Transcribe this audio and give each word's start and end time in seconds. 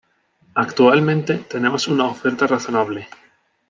Actualmente, 0.55 1.35
tenemos 1.47 1.87
una 1.87 2.07
oferta 2.07 2.47
razonable. 2.47 3.07